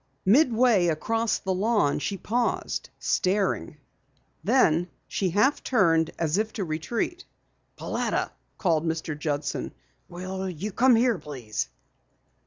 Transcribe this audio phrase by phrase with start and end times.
[0.25, 3.77] Midway across the lawn, she paused, staring.
[4.43, 7.23] Then, she half turned as if to retreat.
[7.75, 9.15] "Pauletta," called Mr.
[9.15, 9.75] Judson.
[10.09, 11.69] "Will you come here, please?"